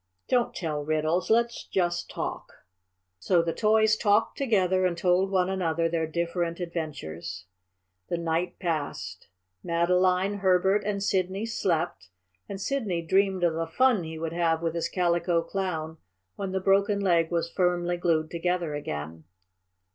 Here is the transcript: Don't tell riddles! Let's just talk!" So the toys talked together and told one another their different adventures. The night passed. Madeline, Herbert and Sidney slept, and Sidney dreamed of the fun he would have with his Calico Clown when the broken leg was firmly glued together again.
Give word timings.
Don't 0.27 0.55
tell 0.55 0.83
riddles! 0.83 1.29
Let's 1.29 1.63
just 1.63 2.09
talk!" 2.09 2.65
So 3.19 3.43
the 3.43 3.53
toys 3.53 3.95
talked 3.95 4.35
together 4.35 4.83
and 4.83 4.97
told 4.97 5.29
one 5.29 5.47
another 5.47 5.87
their 5.87 6.07
different 6.07 6.59
adventures. 6.59 7.45
The 8.09 8.17
night 8.17 8.57
passed. 8.57 9.27
Madeline, 9.63 10.39
Herbert 10.39 10.81
and 10.83 11.03
Sidney 11.03 11.45
slept, 11.45 12.09
and 12.49 12.59
Sidney 12.59 13.03
dreamed 13.03 13.43
of 13.43 13.53
the 13.53 13.67
fun 13.67 14.01
he 14.03 14.17
would 14.17 14.33
have 14.33 14.63
with 14.63 14.73
his 14.73 14.89
Calico 14.89 15.43
Clown 15.43 15.99
when 16.35 16.51
the 16.51 16.59
broken 16.59 16.99
leg 16.99 17.29
was 17.29 17.51
firmly 17.51 17.95
glued 17.95 18.31
together 18.31 18.73
again. 18.73 19.25